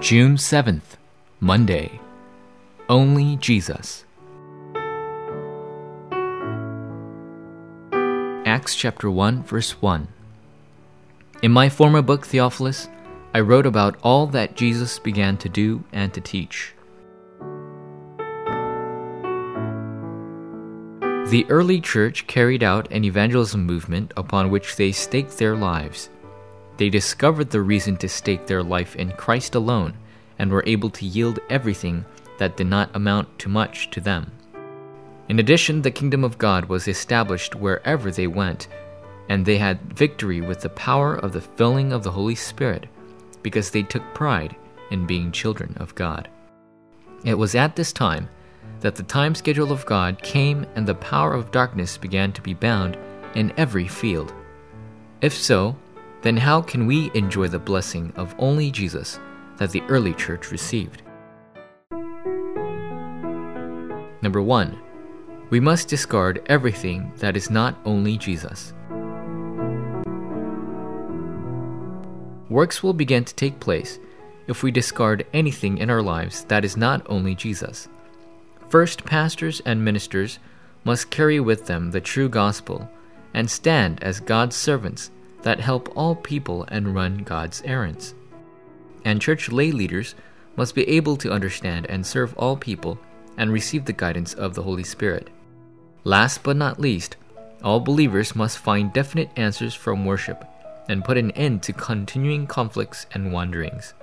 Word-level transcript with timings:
June 0.00 0.36
7th, 0.36 0.96
Monday. 1.40 1.98
Only 2.88 3.34
Jesus. 3.34 4.04
Acts 8.46 8.76
chapter 8.76 9.10
1, 9.10 9.42
verse 9.42 9.82
1. 9.82 10.06
In 11.42 11.50
my 11.50 11.68
former 11.68 12.00
book, 12.00 12.24
Theophilus, 12.24 12.88
I 13.34 13.40
wrote 13.40 13.66
about 13.66 13.98
all 14.04 14.28
that 14.28 14.54
Jesus 14.54 15.00
began 15.00 15.36
to 15.38 15.48
do 15.48 15.82
and 15.92 16.14
to 16.14 16.20
teach. 16.20 16.74
The 21.28 21.44
early 21.48 21.80
church 21.80 22.28
carried 22.28 22.62
out 22.62 22.92
an 22.92 23.04
evangelism 23.04 23.66
movement 23.66 24.12
upon 24.16 24.50
which 24.50 24.76
they 24.76 24.92
staked 24.92 25.38
their 25.38 25.56
lives. 25.56 26.08
They 26.78 26.88
discovered 26.88 27.50
the 27.50 27.60
reason 27.60 27.96
to 27.98 28.08
stake 28.08 28.46
their 28.46 28.62
life 28.62 28.96
in 28.96 29.12
Christ 29.12 29.54
alone 29.54 29.94
and 30.38 30.50
were 30.50 30.64
able 30.64 30.90
to 30.90 31.04
yield 31.04 31.40
everything 31.50 32.04
that 32.38 32.56
did 32.56 32.68
not 32.68 32.94
amount 32.94 33.38
to 33.40 33.48
much 33.48 33.90
to 33.90 34.00
them. 34.00 34.30
In 35.28 35.40
addition, 35.40 35.82
the 35.82 35.90
kingdom 35.90 36.24
of 36.24 36.38
God 36.38 36.66
was 36.66 36.88
established 36.88 37.56
wherever 37.56 38.10
they 38.10 38.28
went, 38.28 38.68
and 39.28 39.44
they 39.44 39.58
had 39.58 39.92
victory 39.92 40.40
with 40.40 40.60
the 40.60 40.70
power 40.70 41.16
of 41.16 41.32
the 41.32 41.40
filling 41.40 41.92
of 41.92 42.04
the 42.04 42.12
Holy 42.12 42.36
Spirit, 42.36 42.86
because 43.42 43.70
they 43.70 43.82
took 43.82 44.14
pride 44.14 44.56
in 44.90 45.04
being 45.04 45.32
children 45.32 45.76
of 45.80 45.94
God. 45.96 46.28
It 47.24 47.34
was 47.34 47.56
at 47.56 47.74
this 47.74 47.92
time 47.92 48.28
that 48.80 48.94
the 48.94 49.02
time 49.02 49.34
schedule 49.34 49.72
of 49.72 49.84
God 49.84 50.22
came 50.22 50.64
and 50.76 50.86
the 50.86 50.94
power 50.94 51.34
of 51.34 51.50
darkness 51.50 51.98
began 51.98 52.32
to 52.32 52.40
be 52.40 52.54
bound 52.54 52.96
in 53.34 53.52
every 53.56 53.88
field. 53.88 54.32
If 55.20 55.34
so, 55.34 55.76
then 56.22 56.36
how 56.36 56.60
can 56.60 56.86
we 56.86 57.10
enjoy 57.14 57.48
the 57.48 57.58
blessing 57.58 58.12
of 58.16 58.34
only 58.38 58.70
Jesus 58.70 59.18
that 59.56 59.70
the 59.70 59.82
early 59.82 60.14
church 60.14 60.50
received? 60.50 61.02
Number 64.20 64.42
one, 64.42 64.78
we 65.50 65.60
must 65.60 65.88
discard 65.88 66.42
everything 66.46 67.12
that 67.18 67.36
is 67.36 67.50
not 67.50 67.78
only 67.84 68.18
Jesus. 68.18 68.74
Works 72.50 72.82
will 72.82 72.94
begin 72.94 73.24
to 73.24 73.34
take 73.34 73.60
place 73.60 73.98
if 74.46 74.62
we 74.62 74.70
discard 74.70 75.26
anything 75.32 75.78
in 75.78 75.90
our 75.90 76.02
lives 76.02 76.44
that 76.44 76.64
is 76.64 76.76
not 76.76 77.02
only 77.06 77.34
Jesus. 77.34 77.88
First, 78.68 79.04
pastors 79.04 79.60
and 79.64 79.84
ministers 79.84 80.38
must 80.84 81.10
carry 81.10 81.38
with 81.38 81.66
them 81.66 81.90
the 81.90 82.00
true 82.00 82.28
gospel 82.28 82.90
and 83.34 83.50
stand 83.50 84.02
as 84.02 84.20
God's 84.20 84.56
servants 84.56 85.10
that 85.42 85.60
help 85.60 85.96
all 85.96 86.14
people 86.14 86.64
and 86.68 86.94
run 86.94 87.18
God's 87.18 87.62
errands. 87.62 88.14
And 89.04 89.20
church 89.20 89.50
lay 89.50 89.70
leaders 89.70 90.14
must 90.56 90.74
be 90.74 90.88
able 90.88 91.16
to 91.18 91.30
understand 91.30 91.86
and 91.88 92.06
serve 92.06 92.36
all 92.36 92.56
people 92.56 92.98
and 93.36 93.52
receive 93.52 93.84
the 93.84 93.92
guidance 93.92 94.34
of 94.34 94.54
the 94.54 94.62
Holy 94.62 94.82
Spirit. 94.82 95.30
Last 96.04 96.42
but 96.42 96.56
not 96.56 96.80
least, 96.80 97.16
all 97.62 97.80
believers 97.80 98.34
must 98.34 98.58
find 98.58 98.92
definite 98.92 99.30
answers 99.36 99.74
from 99.74 100.04
worship 100.04 100.44
and 100.88 101.04
put 101.04 101.18
an 101.18 101.30
end 101.32 101.62
to 101.62 101.72
continuing 101.72 102.46
conflicts 102.46 103.06
and 103.12 103.32
wanderings. 103.32 103.94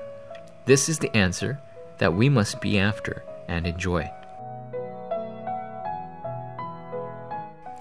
This 0.66 0.88
is 0.88 1.00
the 1.00 1.16
answer 1.16 1.60
that 1.98 2.14
we 2.14 2.30
must 2.30 2.62
be 2.62 2.80
after 2.80 3.24
and 3.48 3.68
enjoy. 3.68 4.10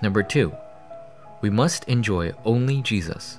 Number 0.03 0.23
two, 0.23 0.55
we 1.41 1.51
must 1.51 1.85
enjoy 1.85 2.33
only 2.45 2.83
Jesus. 2.83 3.39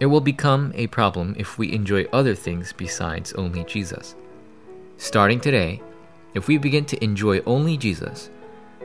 It 0.00 0.06
will 0.06 0.22
become 0.22 0.72
a 0.74 0.86
problem 0.86 1.34
if 1.38 1.58
we 1.58 1.72
enjoy 1.72 2.06
other 2.06 2.34
things 2.34 2.72
besides 2.72 3.34
only 3.34 3.64
Jesus. 3.64 4.16
Starting 4.96 5.40
today, 5.40 5.82
if 6.32 6.48
we 6.48 6.56
begin 6.56 6.86
to 6.86 7.04
enjoy 7.04 7.40
only 7.40 7.76
Jesus, 7.76 8.30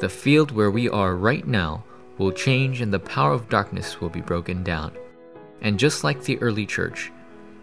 the 0.01 0.09
field 0.09 0.51
where 0.51 0.69
we 0.69 0.89
are 0.89 1.15
right 1.15 1.47
now 1.47 1.85
will 2.17 2.33
change 2.33 2.81
and 2.81 2.93
the 2.93 2.99
power 2.99 3.31
of 3.31 3.47
darkness 3.47 4.01
will 4.01 4.09
be 4.09 4.19
broken 4.19 4.61
down. 4.61 4.91
And 5.61 5.79
just 5.79 6.03
like 6.03 6.21
the 6.21 6.37
early 6.39 6.65
church, 6.65 7.13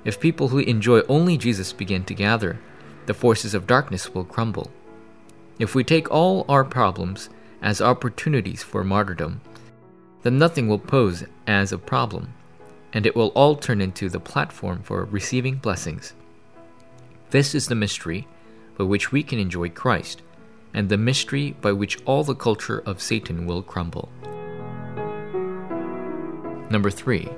if 0.04 0.18
people 0.18 0.48
who 0.48 0.58
enjoy 0.58 1.00
only 1.02 1.36
Jesus 1.36 1.74
begin 1.74 2.04
to 2.04 2.14
gather, 2.14 2.58
the 3.04 3.14
forces 3.14 3.52
of 3.52 3.66
darkness 3.66 4.14
will 4.14 4.24
crumble. 4.24 4.70
If 5.58 5.74
we 5.74 5.84
take 5.84 6.10
all 6.10 6.46
our 6.48 6.64
problems 6.64 7.28
as 7.60 7.82
opportunities 7.82 8.62
for 8.62 8.82
martyrdom, 8.82 9.42
then 10.22 10.38
nothing 10.38 10.68
will 10.68 10.78
pose 10.78 11.24
as 11.46 11.70
a 11.70 11.78
problem, 11.78 12.32
and 12.92 13.06
it 13.06 13.16
will 13.16 13.28
all 13.28 13.56
turn 13.56 13.80
into 13.80 14.08
the 14.08 14.20
platform 14.20 14.82
for 14.82 15.04
receiving 15.04 15.56
blessings. 15.56 16.14
This 17.30 17.54
is 17.54 17.68
the 17.68 17.74
mystery 17.74 18.26
by 18.76 18.84
which 18.84 19.12
we 19.12 19.22
can 19.22 19.38
enjoy 19.38 19.70
Christ, 19.70 20.22
and 20.74 20.88
the 20.88 20.98
mystery 20.98 21.56
by 21.60 21.72
which 21.72 22.02
all 22.04 22.24
the 22.24 22.34
culture 22.34 22.82
of 22.84 23.02
Satan 23.02 23.46
will 23.46 23.62
crumble. 23.62 24.08
Number 26.70 26.90
three, 26.90 27.28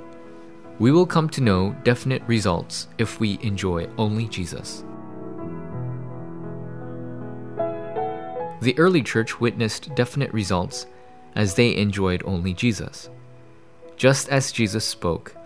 we 0.78 0.90
will 0.90 1.06
come 1.06 1.28
to 1.30 1.40
know 1.40 1.76
definite 1.84 2.22
results 2.26 2.88
if 2.98 3.20
we 3.20 3.38
enjoy 3.42 3.88
only 3.98 4.26
Jesus. 4.26 4.84
The 8.60 8.78
early 8.78 9.02
church 9.02 9.40
witnessed 9.40 9.94
definite 9.94 10.32
results 10.32 10.86
as 11.36 11.54
they 11.54 11.76
enjoyed 11.76 12.22
only 12.24 12.54
Jesus. 12.54 13.10
Just 13.96 14.28
as 14.28 14.52
Jesus 14.52 14.84
spoke, 14.84 15.36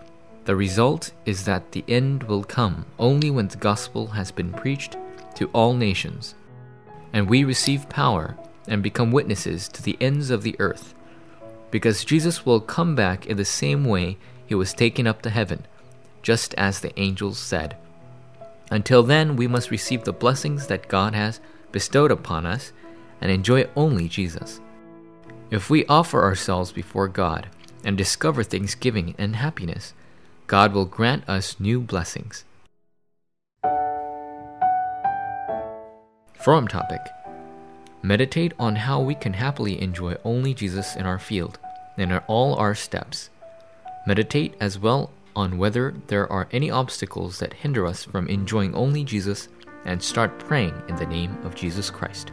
the 0.49 0.55
result 0.55 1.11
is 1.27 1.45
that 1.45 1.73
the 1.73 1.85
end 1.87 2.23
will 2.23 2.43
come 2.43 2.83
only 2.97 3.29
when 3.29 3.47
the 3.47 3.57
gospel 3.57 4.07
has 4.07 4.31
been 4.31 4.51
preached 4.51 4.97
to 5.35 5.47
all 5.53 5.75
nations, 5.75 6.33
and 7.13 7.29
we 7.29 7.43
receive 7.43 7.87
power 7.87 8.35
and 8.67 8.81
become 8.81 9.11
witnesses 9.11 9.67
to 9.67 9.83
the 9.83 9.95
ends 10.01 10.31
of 10.31 10.41
the 10.41 10.55
earth, 10.57 10.95
because 11.69 12.03
Jesus 12.03 12.47
will 12.47 12.59
come 12.59 12.95
back 12.95 13.27
in 13.27 13.37
the 13.37 13.45
same 13.45 13.85
way 13.85 14.17
he 14.47 14.55
was 14.55 14.73
taken 14.73 15.05
up 15.05 15.21
to 15.21 15.29
heaven, 15.29 15.67
just 16.23 16.55
as 16.55 16.79
the 16.79 16.99
angels 16.99 17.37
said. 17.37 17.77
Until 18.71 19.03
then, 19.03 19.35
we 19.35 19.45
must 19.45 19.69
receive 19.69 20.03
the 20.03 20.11
blessings 20.11 20.65
that 20.65 20.87
God 20.87 21.13
has 21.13 21.39
bestowed 21.71 22.09
upon 22.09 22.47
us 22.47 22.73
and 23.21 23.31
enjoy 23.31 23.69
only 23.75 24.07
Jesus. 24.07 24.61
If 25.51 25.69
we 25.69 25.85
offer 25.85 26.23
ourselves 26.23 26.71
before 26.71 27.07
God 27.07 27.49
and 27.83 27.95
discover 27.95 28.41
thanksgiving 28.41 29.13
and 29.19 29.35
happiness, 29.35 29.93
God 30.49 30.73
will 30.73 30.85
grant 30.85 31.29
us 31.29 31.59
new 31.59 31.79
blessings. 31.79 32.43
Forum 36.43 36.67
topic 36.67 37.01
Meditate 38.01 38.53
on 38.57 38.75
how 38.75 38.99
we 38.99 39.13
can 39.13 39.33
happily 39.33 39.79
enjoy 39.79 40.15
only 40.23 40.55
Jesus 40.55 40.95
in 40.95 41.05
our 41.05 41.19
field 41.19 41.59
and 41.99 42.11
in 42.11 42.17
all 42.25 42.55
our 42.55 42.73
steps. 42.73 43.29
Meditate 44.07 44.55
as 44.59 44.79
well 44.79 45.11
on 45.35 45.59
whether 45.59 45.93
there 46.07 46.29
are 46.31 46.47
any 46.51 46.71
obstacles 46.71 47.37
that 47.37 47.53
hinder 47.53 47.85
us 47.85 48.03
from 48.03 48.27
enjoying 48.27 48.73
only 48.73 49.03
Jesus 49.03 49.49
and 49.85 50.01
start 50.01 50.39
praying 50.39 50.73
in 50.89 50.95
the 50.95 51.05
name 51.05 51.37
of 51.43 51.53
Jesus 51.53 51.91
Christ. 51.91 52.31